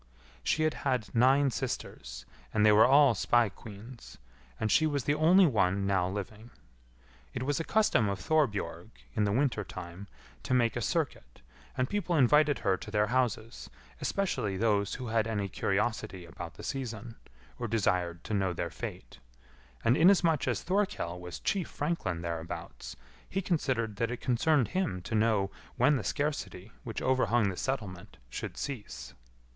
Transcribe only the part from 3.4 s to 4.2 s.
queens,